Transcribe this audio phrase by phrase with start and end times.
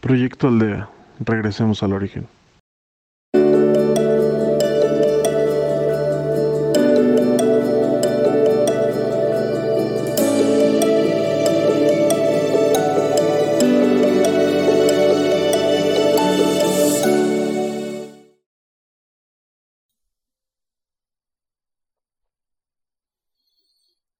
[0.00, 0.88] Proyecto Aldea.
[1.18, 2.28] Regresemos al origen.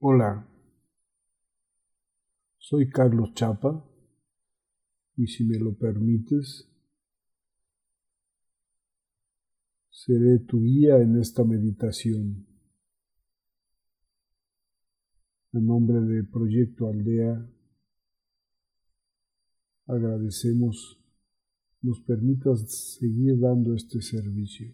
[0.00, 0.44] Hola,
[2.58, 3.82] soy Carlos Chapa
[5.18, 6.70] y si me lo permites,
[9.90, 12.46] seré tu guía en esta meditación.
[15.52, 17.50] En nombre de Proyecto Aldea,
[19.86, 20.94] agradecemos
[21.82, 24.72] nos permitas seguir dando este servicio.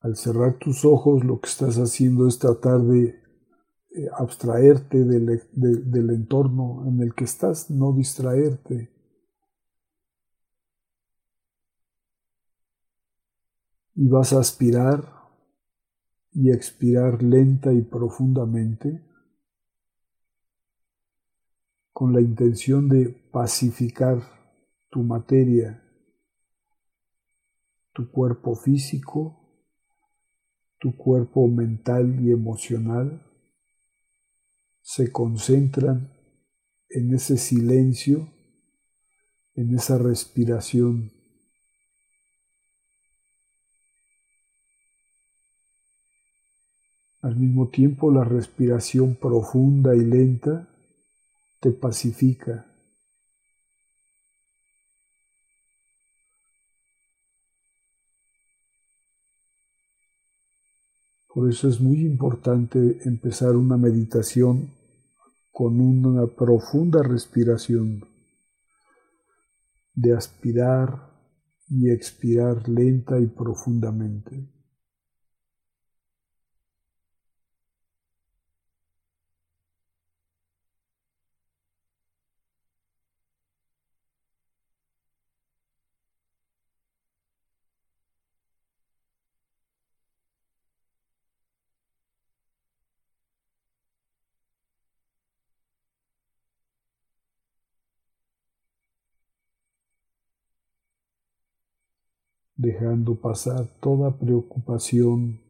[0.00, 6.10] Al cerrar tus ojos, lo que estás haciendo es tratar de eh, abstraerte del, del
[6.10, 8.97] entorno en el que estás, no distraerte.
[14.00, 15.12] Y vas a aspirar
[16.30, 19.02] y expirar lenta y profundamente
[21.92, 24.22] con la intención de pacificar
[24.88, 25.82] tu materia,
[27.92, 29.36] tu cuerpo físico,
[30.78, 33.26] tu cuerpo mental y emocional
[34.80, 36.12] se concentran
[36.88, 38.32] en ese silencio,
[39.56, 41.17] en esa respiración.
[47.20, 50.68] Al mismo tiempo la respiración profunda y lenta
[51.60, 52.64] te pacifica.
[61.34, 64.70] Por eso es muy importante empezar una meditación
[65.50, 68.04] con una profunda respiración
[69.94, 71.10] de aspirar
[71.68, 74.57] y expirar lenta y profundamente.
[102.58, 105.40] Dejando pasar toda preocupación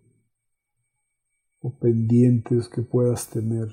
[1.61, 3.69] o pendientes que puedas tener.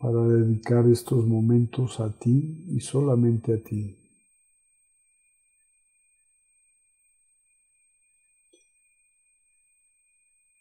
[0.00, 0.18] para
[0.50, 3.96] dedicar estos momentos a ti y solamente a ti.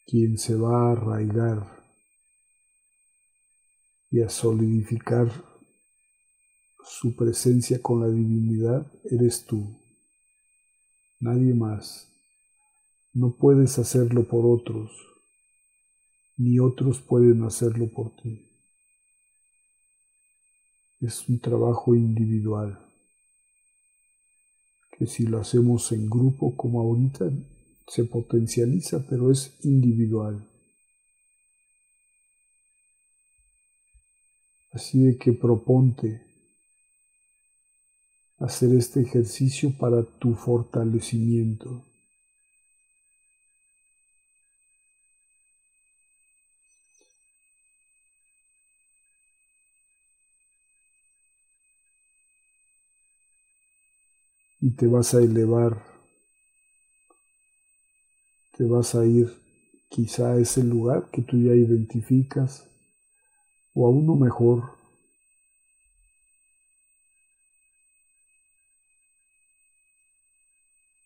[0.06, 1.84] Quien se va a arraigar
[4.12, 5.32] y a solidificar
[6.84, 9.76] su presencia con la divinidad eres tú,
[11.20, 12.08] nadie más.
[13.14, 14.92] No puedes hacerlo por otros,
[16.38, 18.49] ni otros pueden hacerlo por ti
[21.02, 22.78] es un trabajo individual,
[24.98, 27.32] que si lo hacemos en grupo como ahorita
[27.88, 30.46] se potencializa, pero es individual.
[34.72, 36.22] Así de que proponte
[38.38, 41.89] hacer este ejercicio para tu fortalecimiento.
[54.62, 55.82] Y te vas a elevar,
[58.58, 59.34] te vas a ir
[59.90, 62.68] quizá a ese lugar que tú ya identificas
[63.74, 64.80] o a uno mejor.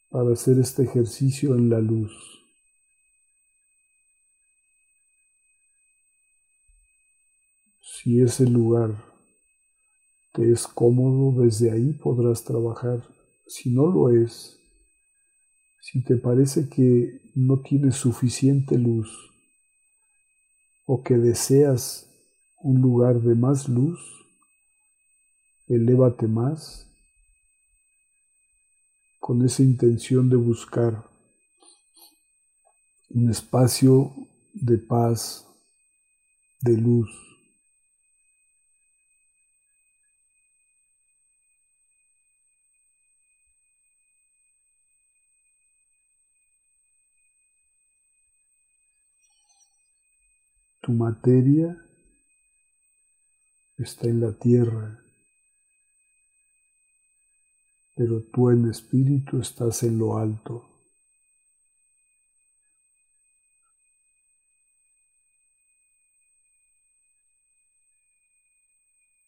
[0.09, 2.11] para hacer este ejercicio en la luz.
[7.81, 8.93] Si ese lugar
[10.33, 13.01] te es cómodo, desde ahí podrás trabajar
[13.45, 14.57] si no lo es,
[15.81, 19.09] si te parece que no tienes suficiente luz
[20.85, 22.09] o que deseas
[22.61, 23.99] un lugar de más luz,
[25.67, 26.89] elévate más,
[29.19, 31.09] con esa intención de buscar
[33.09, 34.13] un espacio
[34.53, 35.47] de paz,
[36.61, 37.32] de luz.
[50.85, 51.77] Tu materia
[53.77, 54.99] está en la tierra,
[57.95, 60.65] pero tú en espíritu estás en lo alto.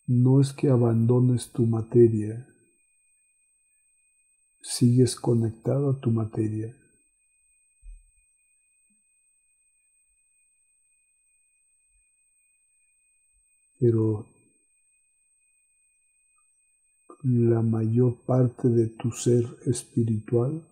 [0.08, 2.46] No es que abandones tu materia,
[4.62, 6.76] sigues conectado a tu materia.
[13.86, 14.26] Pero
[17.22, 20.68] la mayor parte de tu ser espiritual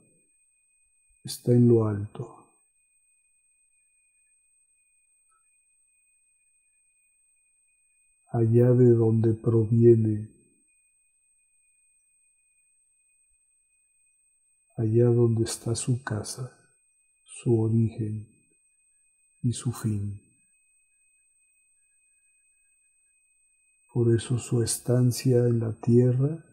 [1.24, 2.44] está en lo alto.
[8.33, 10.27] allá de donde proviene,
[14.75, 16.51] allá donde está su casa,
[17.25, 18.27] su origen
[19.44, 20.33] y su fin.
[23.94, 26.44] Por eso su estancia en la tierra,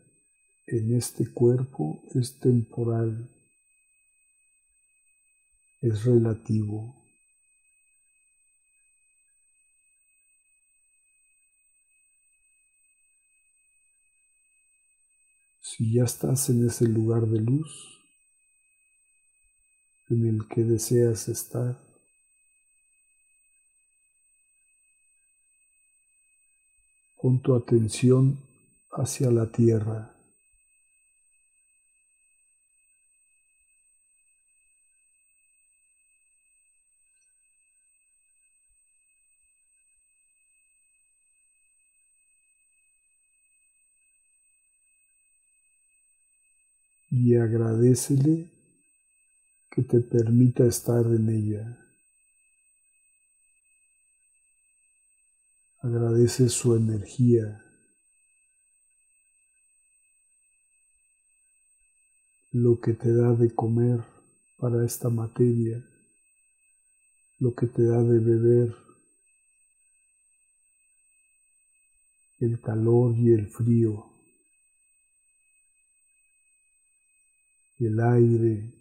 [0.67, 3.31] en este cuerpo, es temporal,
[5.81, 6.95] es relativo.
[15.63, 18.03] Si ya estás en ese lugar de luz
[20.11, 21.90] en el que deseas estar,
[27.21, 28.39] pon tu atención
[28.93, 30.11] hacia la tierra.
[47.11, 48.51] y agradecele
[49.71, 51.90] que te permita estar en ella.
[55.81, 57.65] Agradece su energía.
[62.53, 64.01] Lo que te da de comer
[64.59, 65.85] para esta materia,
[67.39, 68.75] lo que te da de beber,
[72.41, 74.11] el calor y el frío.
[77.87, 78.80] el aire.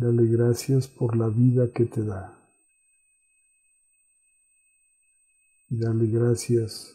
[0.00, 2.32] Dale gracias por la vida que te da.
[5.68, 6.94] Y dale gracias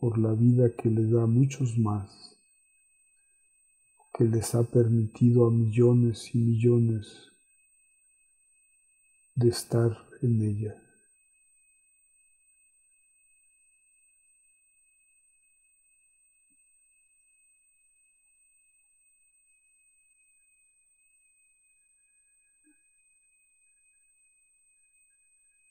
[0.00, 2.36] por la vida que le da a muchos más
[4.18, 7.06] que les ha permitido a millones y millones
[9.36, 10.83] de estar en ella.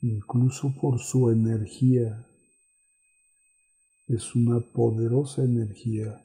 [0.04, 2.28] Incluso por su energía,
[4.10, 6.22] es una poderosa energía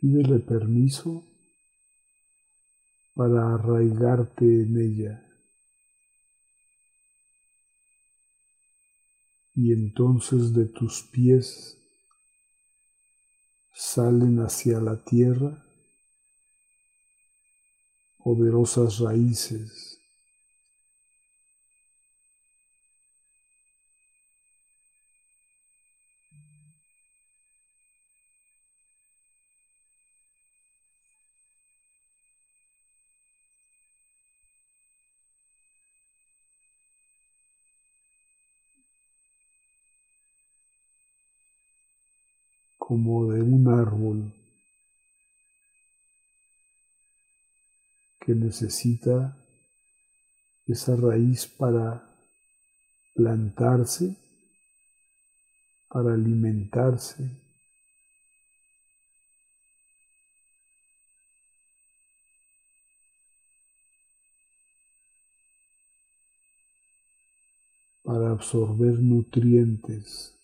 [0.00, 1.24] Pídele permiso
[3.14, 5.25] para arraigarte en ella.
[9.56, 11.78] Y entonces de tus pies
[13.72, 15.64] salen hacia la tierra
[18.18, 19.95] poderosas raíces
[42.86, 44.32] como de un árbol
[48.20, 49.36] que necesita
[50.68, 52.08] esa raíz para
[53.16, 54.16] plantarse,
[55.88, 57.42] para alimentarse.
[68.04, 70.35] para absorber nutrientes.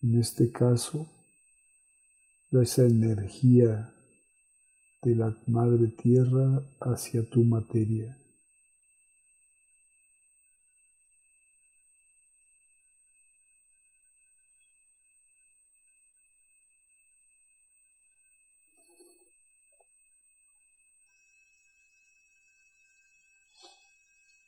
[0.00, 1.08] En este caso,
[2.52, 3.92] esa energía
[5.02, 8.16] de la madre tierra hacia tu materia.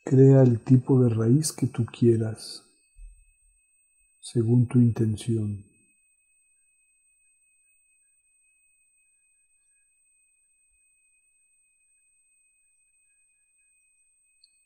[0.03, 2.70] Crea el tipo de raíz que tú quieras,
[4.21, 5.65] según tu intención.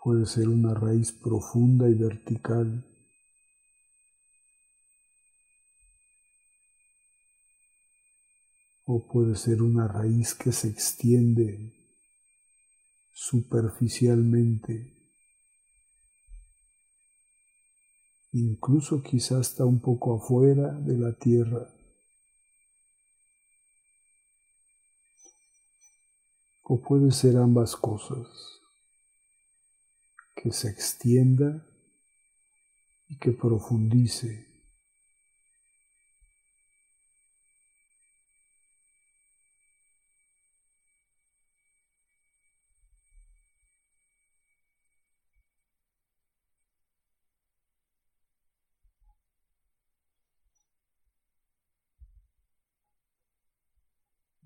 [0.03, 2.85] Puede ser una raíz profunda y vertical.
[8.83, 11.73] O puede ser una raíz que se extiende
[13.11, 14.94] superficialmente.
[18.39, 21.69] Incluso quizás está un poco afuera de la tierra.
[26.63, 28.27] O puede ser ambas cosas,
[30.35, 31.65] que se extienda
[33.07, 34.54] y que profundice.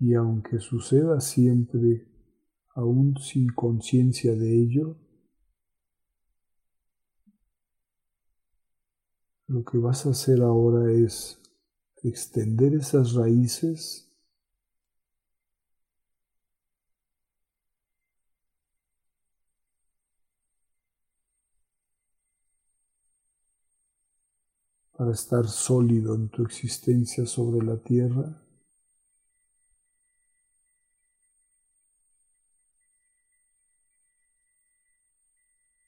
[0.00, 2.06] Y aunque suceda siempre,
[2.74, 4.96] aún sin conciencia de ello,
[9.46, 11.38] lo que vas a hacer ahora es
[12.02, 14.10] extender esas raíces
[24.96, 28.40] para estar sólido en tu existencia sobre la tierra.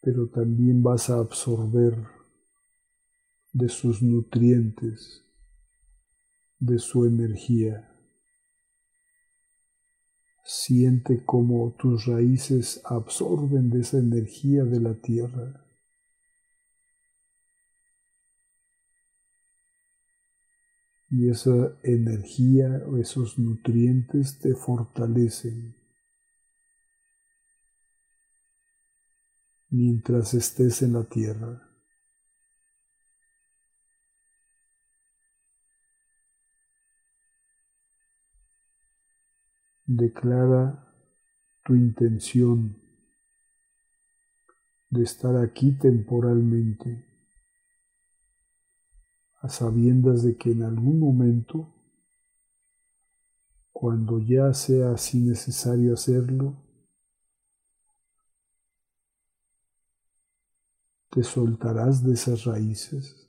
[0.02, 1.96] Pero también vas a absorber
[3.52, 5.24] de sus nutrientes,
[6.58, 7.88] de su energía.
[10.44, 15.64] Siente cómo tus raíces absorben de esa energía de la tierra.
[21.10, 25.81] Y esa energía esos nutrientes te fortalecen.
[29.72, 31.68] Mientras estés en la tierra.
[39.86, 40.94] Declara
[41.64, 42.76] tu intención
[44.90, 47.06] de estar aquí temporalmente,
[49.40, 51.74] a sabiendas de que en algún momento,
[53.72, 56.61] cuando ya sea así necesario hacerlo,
[61.12, 63.22] te soltarás de esas raíces.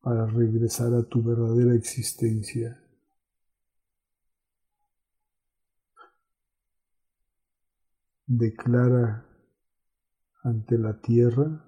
[0.00, 2.82] para regresar a tu verdadera existencia.
[8.26, 9.26] Declara
[10.42, 11.64] ante la tierra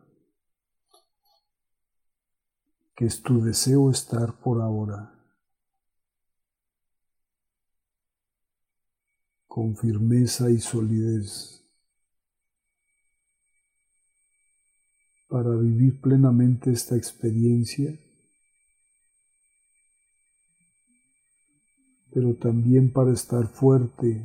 [2.95, 5.22] que es tu deseo estar por ahora.
[9.55, 11.63] Con firmeza y solidez
[15.29, 17.95] para vivir plenamente esta experiencia,
[22.15, 24.25] pero también para estar fuerte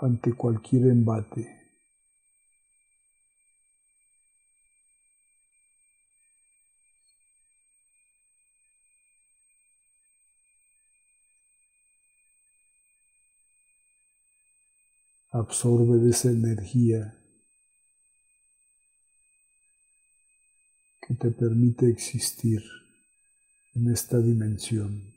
[0.00, 1.63] ante cualquier embate.
[15.34, 17.18] Absorbe de esa energía
[21.02, 22.62] que te permite existir
[23.74, 25.12] en esta dimensión.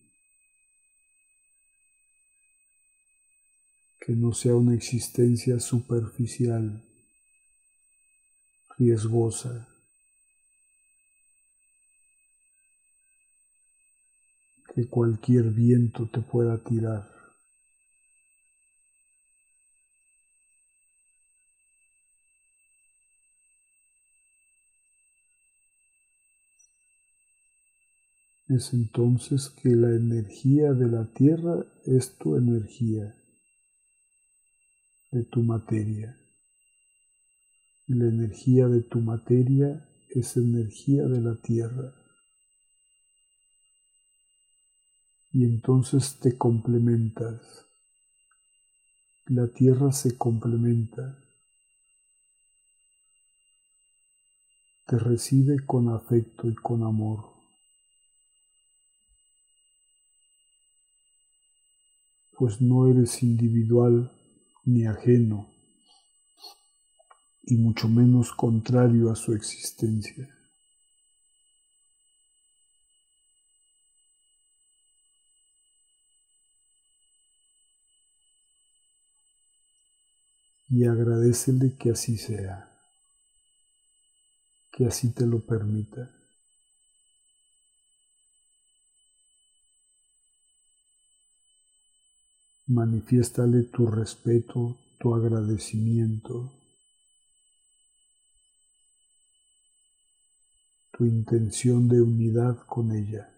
[4.00, 6.84] Que no sea una existencia superficial,
[8.80, 9.68] riesgosa.
[14.74, 17.17] Que cualquier viento te pueda tirar.
[28.50, 33.14] Es entonces que la energía de la tierra es tu energía.
[35.12, 36.18] de tu materia.
[37.88, 41.94] Y la energía de tu materia es energía de la tierra.
[45.32, 47.66] Y entonces te complementas.
[49.28, 51.18] La tierra se complementa.
[54.88, 57.37] Te recibe con afecto y con amor.
[62.38, 64.10] Pues no eres individual
[64.64, 65.50] ni ajeno
[67.42, 70.30] y mucho menos contrario a su existencia.
[80.70, 82.70] Y agradecele que así sea,
[84.72, 86.10] que así te lo permita.
[92.70, 96.52] Manifiéstale tu respeto, tu agradecimiento,
[100.92, 103.34] tu intención de unidad con ella.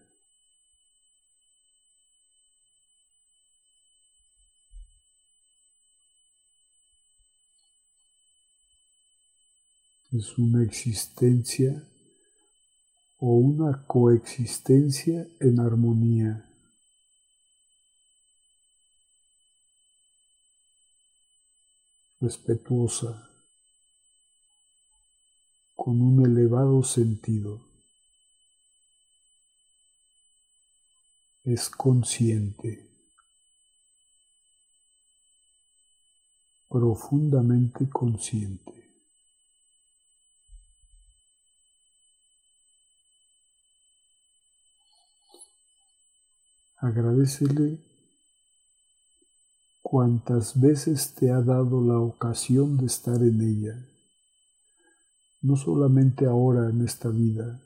[10.10, 11.84] Es una existencia
[13.18, 16.49] o una coexistencia en armonía.
[22.20, 23.30] Respetuosa,
[25.74, 27.66] con un elevado sentido.
[31.44, 32.86] Es consciente,
[36.68, 38.74] profundamente consciente.
[46.76, 47.89] Agradecele
[49.90, 53.88] cuantas veces te ha dado la ocasión de estar en ella,
[55.42, 57.60] no solamente ahora en esta vida,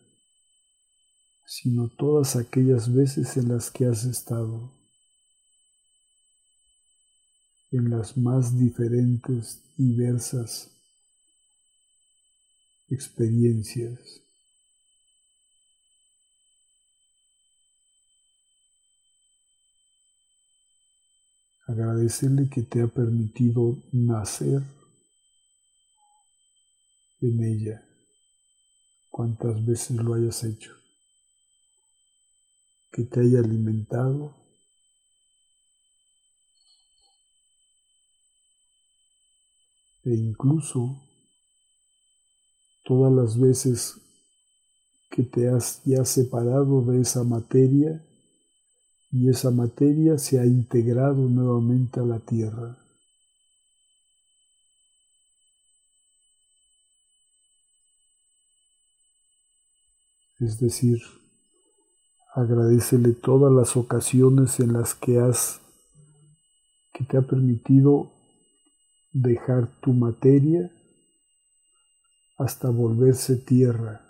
[1.44, 4.72] sino todas aquellas veces en las que has estado,
[7.70, 10.70] en las más diferentes, diversas
[12.88, 14.23] experiencias.
[21.66, 24.62] Agradecerle que te ha permitido nacer
[27.20, 27.82] en ella,
[29.10, 30.72] cuantas veces lo hayas hecho,
[32.92, 34.34] que te haya alimentado,
[40.04, 41.00] e incluso
[42.84, 43.94] todas las veces
[45.08, 48.04] que te has ya separado de esa materia,
[49.16, 52.76] y esa materia se ha integrado nuevamente a la tierra.
[60.40, 61.00] Es decir,
[62.34, 65.60] agradecele todas las ocasiones en las que has
[66.92, 68.10] que te ha permitido
[69.12, 70.72] dejar tu materia
[72.36, 74.00] hasta volverse tierra,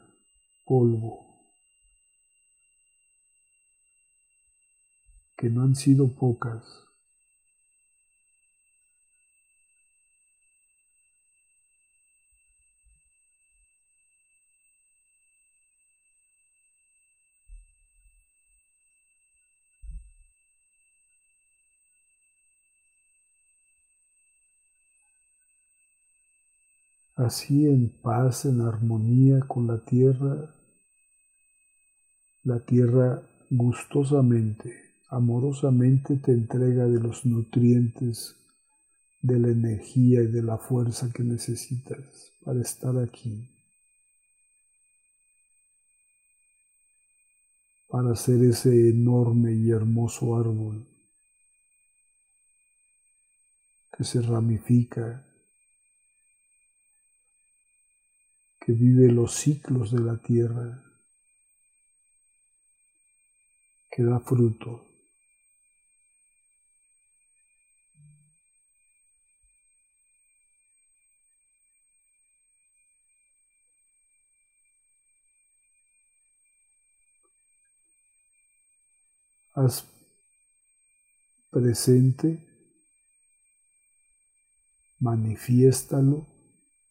[0.65, 1.24] polvo.
[5.45, 6.65] Que no han sido pocas.
[27.17, 30.55] Así en paz, en armonía con la tierra,
[32.45, 34.84] la tierra gustosamente
[35.15, 38.37] amorosamente te entrega de los nutrientes,
[39.23, 43.49] de la energía y de la fuerza que necesitas para estar aquí,
[47.89, 50.85] para ser ese enorme y hermoso árbol
[53.97, 55.25] que se ramifica,
[58.61, 60.83] que vive los ciclos de la tierra,
[63.91, 64.84] que da fruto.
[79.55, 79.85] haz
[81.51, 82.47] presente,
[84.99, 86.27] manifiéstalo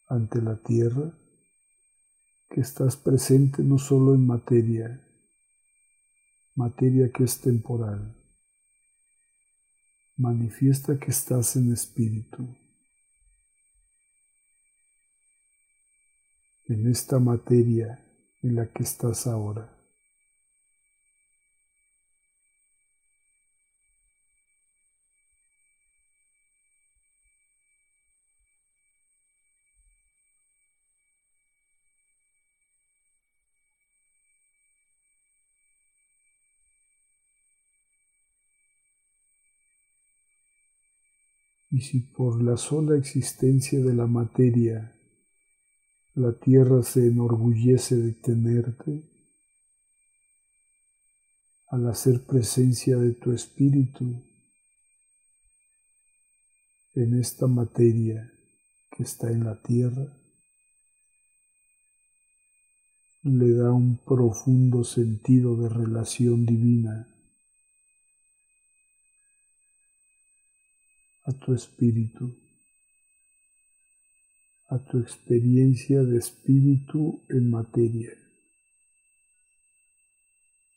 [0.08, 1.14] ante la tierra,
[2.50, 5.06] que estás presente no solo en materia,
[6.56, 8.16] materia que es temporal,
[10.18, 12.48] manifiesta que estás en espíritu.
[16.66, 18.00] en esta materia
[18.42, 19.73] en la que estás ahora.
[41.74, 44.94] Y si por la sola existencia de la materia
[46.14, 49.02] la tierra se enorgullece de tenerte,
[51.70, 54.22] al hacer presencia de tu espíritu
[56.94, 58.32] en esta materia
[58.92, 60.06] que está en la tierra,
[63.24, 67.08] le da un profundo sentido de relación divina
[71.26, 72.36] a tu espíritu,
[74.68, 78.12] a tu experiencia de espíritu en materia,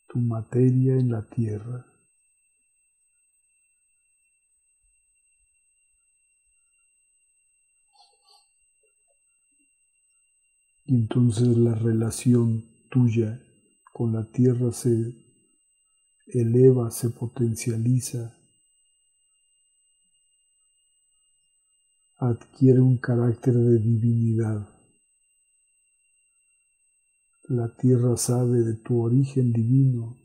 [0.08, 1.86] tu materia en la tierra.
[10.84, 13.42] Y entonces la relación tuya
[13.92, 15.16] con la tierra se
[16.28, 18.35] eleva, se potencializa
[22.18, 24.68] adquiere un carácter de divinidad.
[27.48, 30.16] La tierra sabe de tu origen divino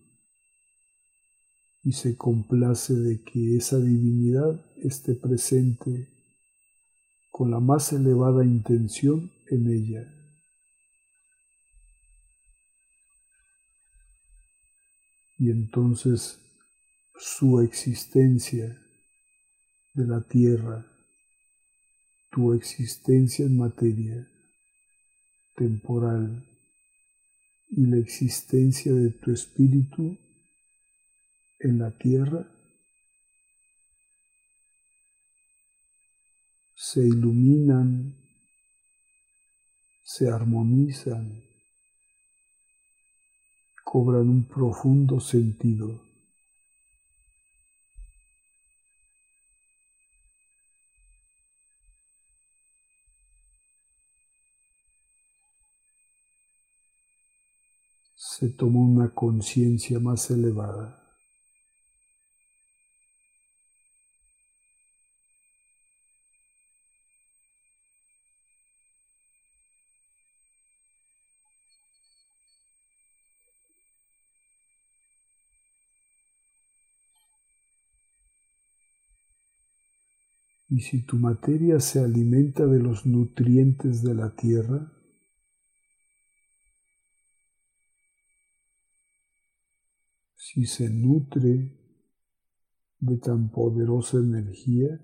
[1.83, 6.07] y se complace de que esa divinidad esté presente
[7.29, 10.13] con la más elevada intención en ella.
[15.37, 16.39] Y entonces
[17.17, 18.77] su existencia
[19.93, 20.90] de la tierra
[22.31, 24.27] tu existencia en materia
[25.55, 26.45] temporal
[27.69, 30.17] y la existencia de tu espíritu
[31.59, 32.47] en la tierra
[36.75, 38.15] se iluminan,
[40.03, 41.43] se armonizan,
[43.83, 46.10] cobran un profundo sentido.
[58.23, 60.95] Se toma una conciencia más elevada.
[80.69, 84.91] Y si tu materia se alimenta de los nutrientes de la tierra,
[90.53, 91.79] si se nutre
[92.99, 94.99] de tan poderosa energía,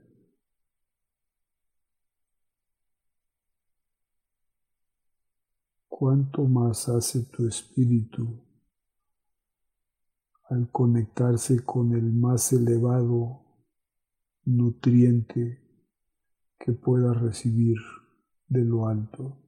[5.87, 8.41] cuánto más hace tu espíritu
[10.49, 13.45] al conectarse con el más elevado
[14.43, 15.61] nutriente
[16.59, 17.77] que pueda recibir
[18.49, 19.46] de lo alto.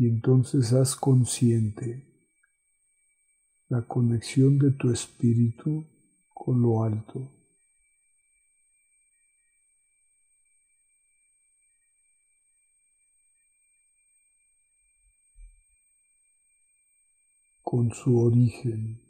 [0.00, 2.02] Y entonces haz consciente
[3.68, 5.84] la conexión de tu espíritu
[6.32, 7.28] con lo alto.
[17.62, 19.09] con su origen.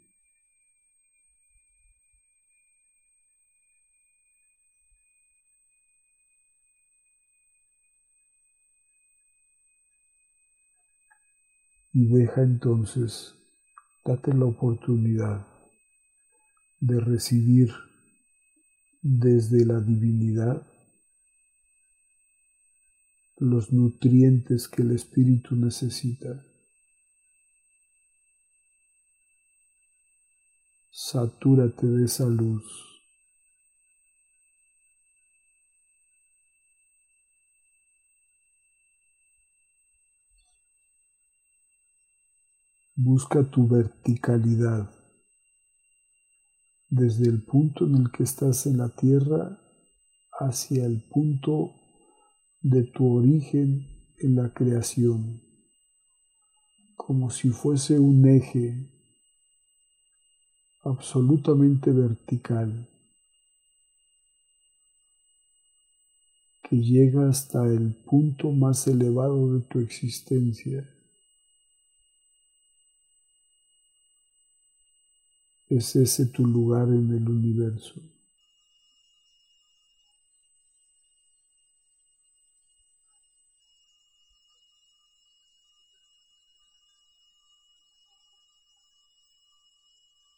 [11.93, 13.35] Y deja entonces,
[14.05, 15.45] date la oportunidad
[16.79, 17.71] de recibir
[19.01, 20.65] desde la divinidad
[23.37, 26.45] los nutrientes que el espíritu necesita.
[30.91, 32.90] Satúrate de esa luz.
[43.03, 44.87] Busca tu verticalidad
[46.87, 49.59] desde el punto en el que estás en la tierra
[50.39, 51.73] hacia el punto
[52.61, 53.87] de tu origen
[54.19, 55.41] en la creación,
[56.95, 58.87] como si fuese un eje
[60.83, 62.87] absolutamente vertical
[66.69, 70.87] que llega hasta el punto más elevado de tu existencia.
[75.71, 77.99] Es ese tu lugar en el universo.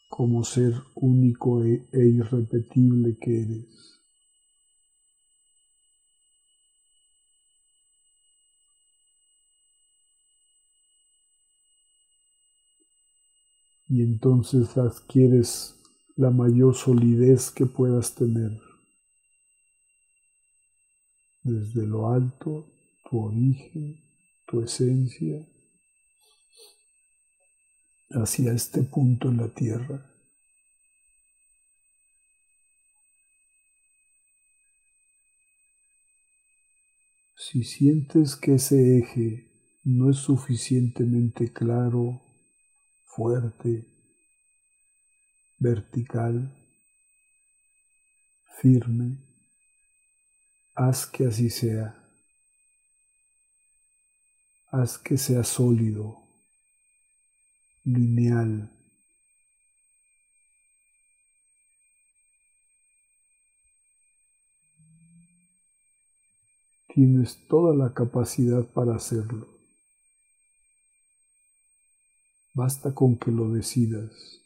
[0.08, 3.93] como ser único e, irrepetible que eres.
[13.94, 15.76] Y entonces adquieres
[16.16, 18.50] la mayor solidez que puedas tener.
[21.44, 22.66] Desde lo alto,
[23.08, 24.00] tu origen,
[24.48, 25.46] tu esencia,
[28.10, 30.04] hacia este punto en la tierra.
[37.36, 39.52] Si sientes que ese eje
[39.84, 42.23] no es suficientemente claro,
[43.14, 43.86] fuerte,
[45.58, 46.52] vertical,
[48.60, 49.18] firme,
[50.74, 51.94] haz que así sea.
[54.72, 56.18] Haz que sea sólido,
[57.84, 58.68] lineal.
[66.88, 69.53] Tienes toda la capacidad para hacerlo.
[72.54, 74.40] Basta con que lo decidas.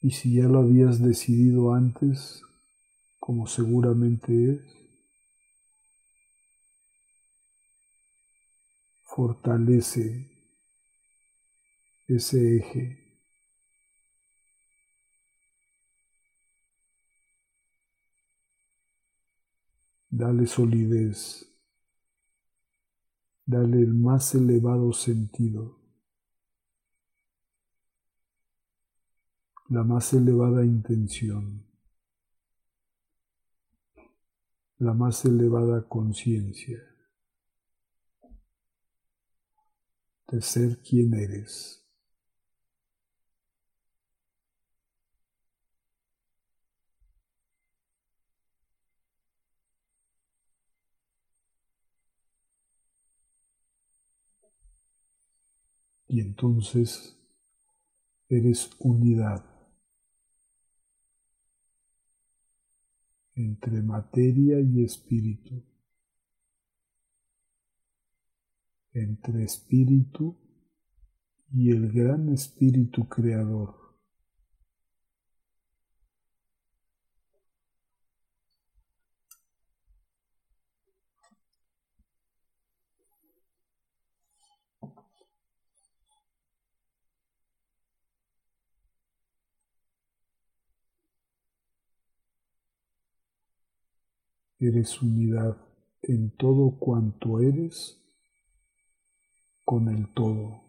[0.00, 2.42] Y si ya lo habías decidido antes,
[3.20, 4.60] como seguramente es,
[9.12, 10.04] fortalece
[12.08, 13.03] ese eje.
[20.16, 21.44] Dale solidez,
[23.44, 25.84] dale el más elevado sentido.
[29.68, 31.66] la más elevada intención,
[34.78, 36.78] la más elevada conciencia
[40.28, 41.83] de ser quien eres.
[56.14, 57.18] Y entonces
[58.28, 59.44] eres unidad.
[63.36, 65.60] entre materia y espíritu,
[68.92, 70.36] entre espíritu
[71.50, 73.83] y el gran espíritu creador.
[94.66, 95.58] Eres unidad
[96.00, 97.98] en todo cuanto eres
[99.62, 100.62] con el todo.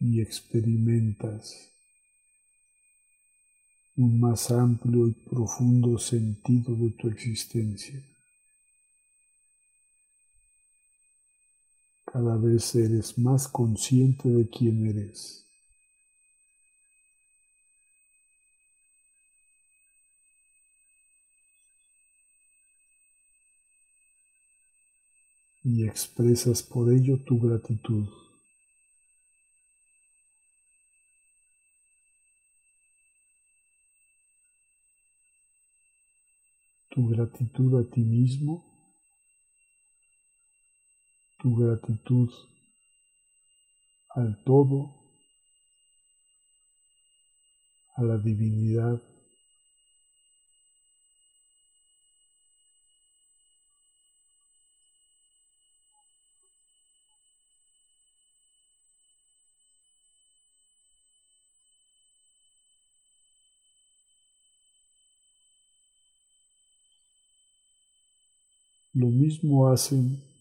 [0.00, 1.70] y experimentas
[3.96, 8.02] un más amplio y profundo sentido de tu existencia.
[12.14, 15.44] Cada vez eres más consciente de quién eres.
[25.64, 28.06] Y expresas por ello tu gratitud.
[36.90, 38.73] Tu gratitud a ti mismo
[41.44, 42.30] tu gratitud
[44.16, 44.94] al todo,
[47.96, 48.98] a la divinidad.
[68.94, 70.33] Lo mismo hacen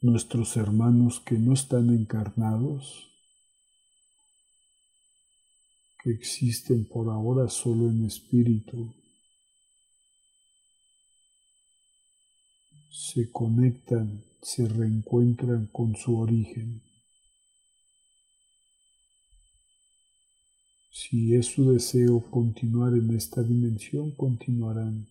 [0.00, 3.10] nuestros hermanos que no están encarnados,
[6.02, 8.94] que existen por ahora solo en espíritu,
[12.90, 16.82] se conectan, se reencuentran con su origen.
[20.90, 25.08] Si es su deseo continuar en esta dimensión, continuarán.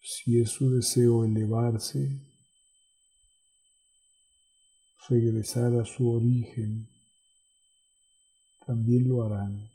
[0.00, 2.33] Si es su deseo elevarse,
[5.08, 6.88] regresar a su origen,
[8.66, 9.70] también lo harán.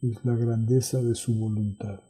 [0.00, 2.00] Es la grandeza de su voluntad.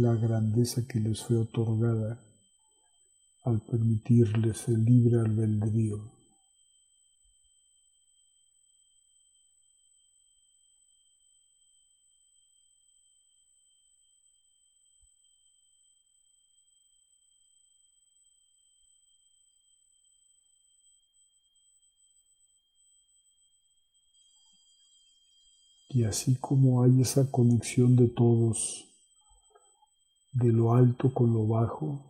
[0.00, 2.18] la grandeza que les fue otorgada
[3.44, 6.19] al permitirles el libre albedrío.
[25.92, 28.86] Y así como hay esa conexión de todos
[30.32, 32.04] de lo alto con lo bajo,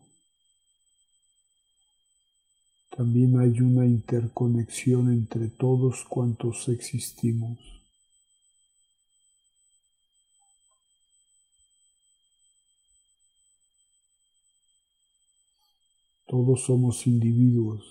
[2.94, 7.58] también hay una interconexión entre todos cuantos existimos.
[16.26, 17.82] Todos somos individuos,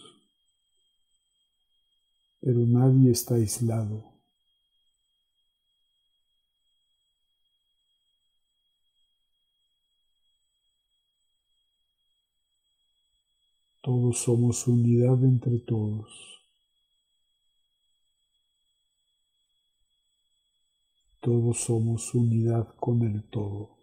[2.40, 4.19] pero nadie está aislado.
[13.90, 16.12] Todos somos unidad entre todos.
[21.20, 23.80] Todos somos unidad con el todo.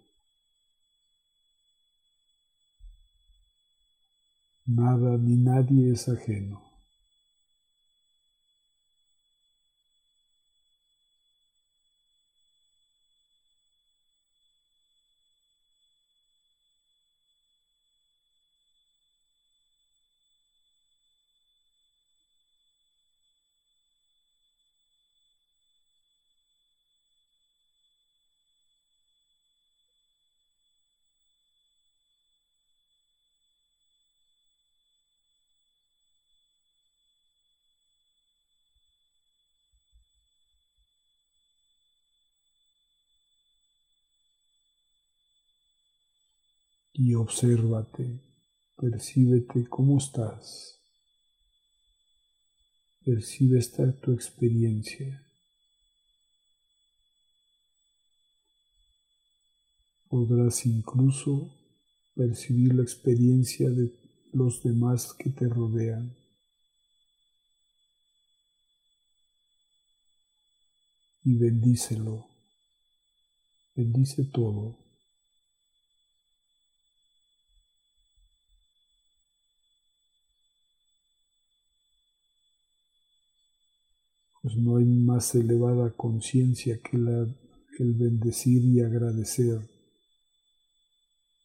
[4.66, 6.66] Nada ni nadie es ajeno.
[46.99, 48.23] Y obsérvate,
[48.77, 50.81] percíbete cómo estás.
[53.05, 55.23] Percibe esta tu experiencia.
[60.09, 61.55] Podrás incluso
[62.15, 63.93] percibir la experiencia de
[64.33, 66.17] los demás que te rodean.
[71.25, 72.27] Y bendícelo.
[73.75, 74.86] Bendice todo.
[84.47, 89.59] Pues no hay más elevada conciencia que el bendecir y agradecer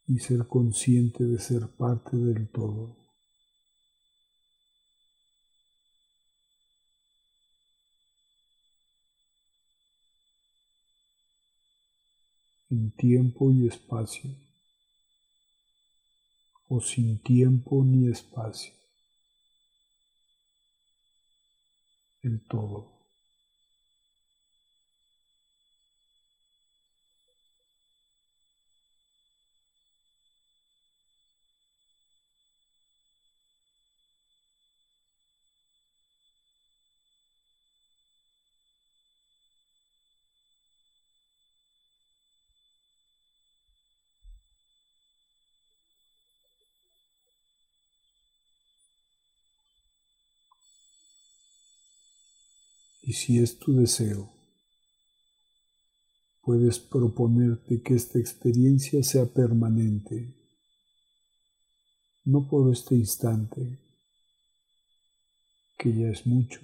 [0.08, 2.96] y ser consciente de ser parte del todo.
[12.70, 14.30] en tiempo y espacio,
[16.70, 18.81] o sin tiempo ni espacio.
[22.24, 23.01] El todo.
[53.12, 54.32] Y si es tu deseo,
[56.40, 60.34] puedes proponerte que esta experiencia sea permanente,
[62.24, 63.80] no por este instante,
[65.78, 66.62] que ya es mucho,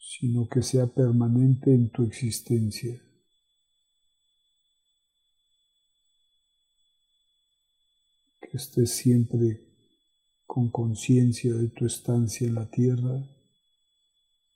[0.00, 3.02] sino que sea permanente en tu existencia.
[8.40, 9.60] Que estés siempre
[10.46, 13.22] con conciencia de tu estancia en la tierra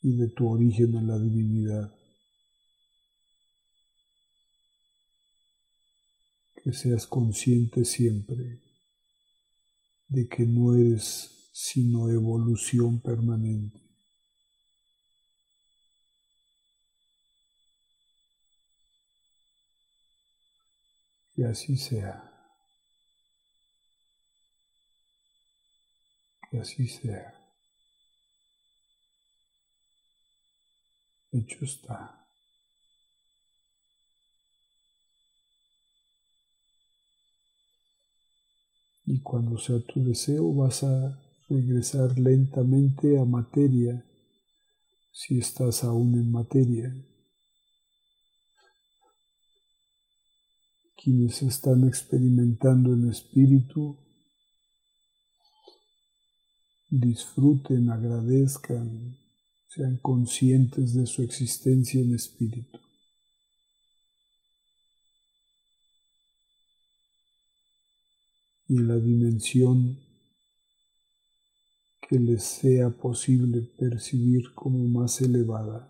[0.06, 1.92] y de tu origen en la divinidad.
[6.62, 8.60] Que seas consciente siempre
[10.06, 13.80] de que no eres sino evolución permanente.
[21.34, 22.32] Que así sea.
[26.48, 27.35] Que así sea.
[31.36, 32.26] Hecho está.
[39.04, 41.20] Y cuando sea tu deseo vas a
[41.50, 44.02] regresar lentamente a materia,
[45.12, 46.94] si estás aún en materia.
[50.96, 53.98] Quienes están experimentando en espíritu,
[56.88, 59.25] disfruten, agradezcan,
[59.76, 62.78] sean conscientes de su existencia en espíritu.
[68.68, 69.96] y en la dimensión
[72.00, 75.88] que les sea posible percibir como más elevada.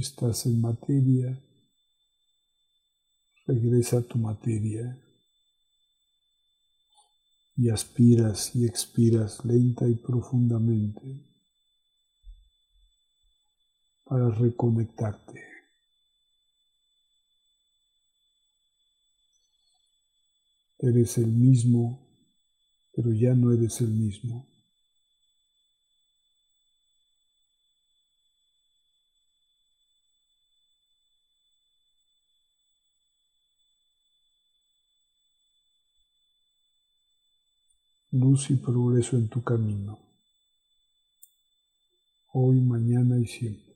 [0.00, 1.38] Estás en materia,
[3.46, 4.96] regresa a tu materia
[7.56, 11.24] y aspiras y expiras lenta y profundamente
[14.04, 15.42] para reconectarte.
[20.78, 21.98] Eres el mismo,
[22.94, 24.46] pero ya no eres el mismo.
[38.10, 39.98] Luz y progreso en tu camino,
[42.32, 43.67] hoy, mañana y siempre.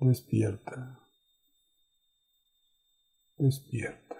[0.00, 0.98] Despierta.
[3.38, 4.16] Despierta.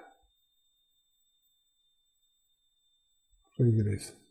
[3.58, 4.23] Regresa.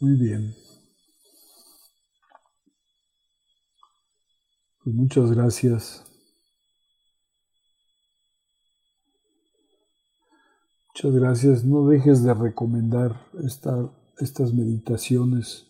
[0.00, 0.54] Muy bien.
[4.84, 6.04] Pues muchas gracias.
[10.94, 11.64] Muchas gracias.
[11.64, 15.66] No dejes de recomendar estas meditaciones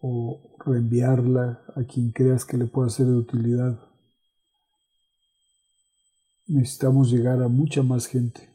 [0.00, 3.80] o reenviarla a quien creas que le pueda ser de utilidad.
[6.46, 8.48] Necesitamos llegar a mucha más gente.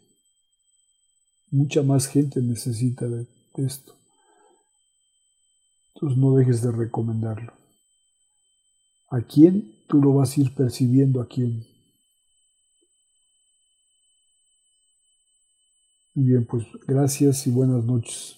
[1.51, 4.04] Mucha más gente necesita de esto.
[5.95, 7.51] Entonces no dejes de recomendarlo.
[9.09, 9.73] ¿A quién?
[9.87, 11.65] Tú lo vas a ir percibiendo a quién.
[16.15, 18.37] Muy bien, pues gracias y buenas noches.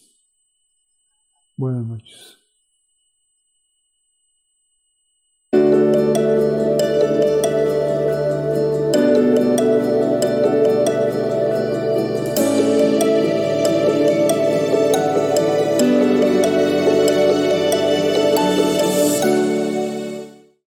[1.57, 2.39] Buenas noches.